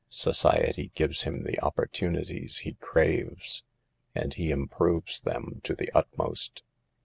Society 0.09 0.91
gives 0.95 1.21
him 1.21 1.43
the 1.43 1.59
opportunities 1.63 2.57
he 2.57 2.73
craves, 2.73 3.61
and 4.15 4.33
he 4.33 4.49
im 4.51 4.67
proves 4.67 5.21
them 5.21 5.61
to 5.63 5.75
the 5.75 5.91
utmost. 5.95 6.63